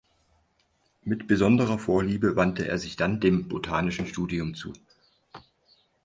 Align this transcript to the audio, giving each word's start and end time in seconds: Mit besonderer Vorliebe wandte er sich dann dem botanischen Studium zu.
Mit 1.03 1.27
besonderer 1.27 1.77
Vorliebe 1.77 2.35
wandte 2.35 2.67
er 2.67 2.79
sich 2.79 2.95
dann 2.95 3.19
dem 3.19 3.47
botanischen 3.47 4.07
Studium 4.07 4.55
zu. 4.55 4.73